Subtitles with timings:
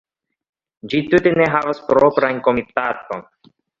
[0.93, 3.23] Ĝi tute ne havas propran komitaton.